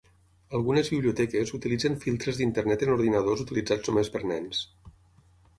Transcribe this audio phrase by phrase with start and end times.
[0.59, 4.65] Algunes biblioteques utilitzen filtres d'Internet en ordinadors utilitzats només per nens.